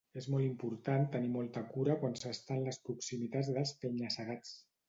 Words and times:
És 0.19 0.27
molt 0.35 0.43
important 0.45 1.05
tenir 1.15 1.29
molta 1.35 1.63
cura 1.75 1.97
quan 2.05 2.17
s'està 2.23 2.57
en 2.57 2.67
les 2.71 2.83
proximitats 2.89 3.55
dels 3.59 3.79
penya-segats. 3.85 4.61